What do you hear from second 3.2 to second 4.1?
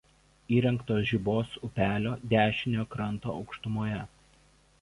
aukštumoje.